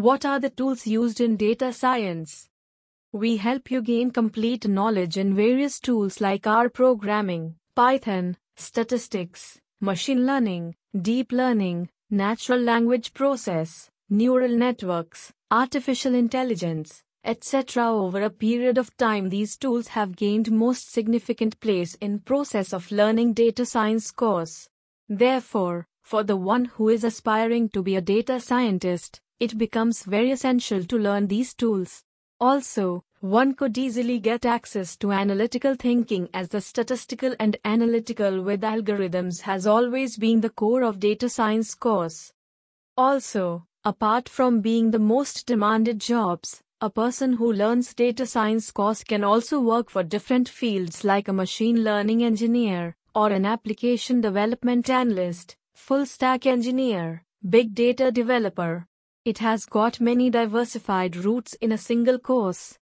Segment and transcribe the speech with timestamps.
[0.00, 2.48] What are the tools used in data science?
[3.12, 10.24] We help you gain complete knowledge in various tools like R programming, Python, statistics, machine
[10.24, 17.92] learning, deep learning, natural language process, neural networks, artificial intelligence, etc.
[17.92, 22.90] Over a period of time these tools have gained most significant place in process of
[22.90, 24.66] learning data science course.
[25.10, 30.30] Therefore, for the one who is aspiring to be a data scientist, it becomes very
[30.30, 32.04] essential to learn these tools.
[32.38, 38.62] Also, one could easily get access to analytical thinking as the statistical and analytical with
[38.62, 42.32] algorithms has always been the core of data science course.
[42.96, 49.04] Also, apart from being the most demanded jobs, a person who learns data science course
[49.04, 54.88] can also work for different fields like a machine learning engineer or an application development
[54.88, 58.86] analyst, full stack engineer, big data developer.
[59.26, 62.78] It has got many diversified routes in a single course.